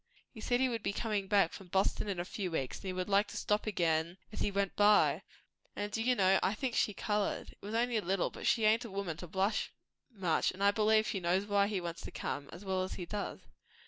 [0.33, 2.91] He said he would be comin' back from Boston in a few weeks, and he
[2.93, 5.21] would like to stop again as he went by.
[5.75, 7.51] And do you know I think she coloured.
[7.51, 9.71] It was only a little, but she ain't a woman to blush
[10.09, 13.05] much; and I believe she knows why he wants to come, as well as he
[13.05, 13.41] does."